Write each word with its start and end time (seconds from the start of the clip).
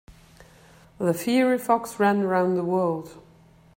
The 0.97 1.13
fiery 1.13 1.59
fox 1.59 1.99
ran 1.99 2.23
around 2.23 2.55
the 2.55 2.63
world. 2.63 3.21